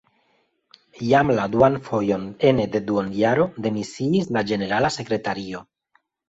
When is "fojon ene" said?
1.89-2.65